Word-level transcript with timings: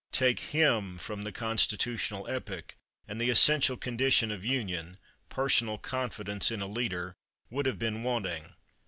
Take 0.11 0.39
him 0.39 0.97
from 0.97 1.25
the 1.25 1.31
constitutional 1.31 2.27
epoch, 2.27 2.73
and 3.07 3.21
the 3.21 3.29
essential 3.29 3.77
condition 3.77 4.31
of 4.31 4.43
union, 4.43 4.97
personal 5.29 5.77
confidence 5.77 6.49
in 6.49 6.59
a 6.59 6.65
leader, 6.67 7.13
would 7.51 7.67
have 7.67 7.77
been 7.77 8.01
wanting. 8.01 8.55